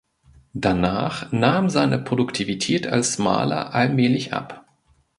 Danach 0.55 1.31
nahm 1.31 1.69
seine 1.69 1.99
Produktivität 1.99 2.87
als 2.87 3.19
Maler 3.19 3.75
allmählich 3.75 4.33
ab. 4.33 4.65